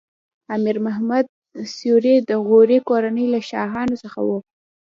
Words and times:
امیر 0.55 0.77
محمد 0.85 1.25
سوري 1.75 2.15
د 2.29 2.31
غوري 2.47 2.79
کورنۍ 2.89 3.25
له 3.33 3.39
شاهانو 3.49 3.95
څخه 4.03 4.19
و. 4.27 4.29